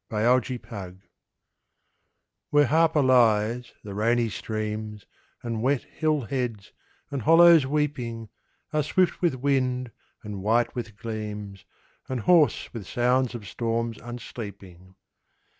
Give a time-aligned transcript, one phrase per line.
[0.09, 0.97] Charles Harpur
[2.49, 5.05] Where Harpur lies, the rainy streams,
[5.43, 6.71] And wet hill heads,
[7.11, 8.29] and hollows weeping,
[8.73, 9.91] Are swift with wind,
[10.23, 11.65] and white with gleams,
[12.09, 14.95] And hoarse with sounds of storms unsleeping.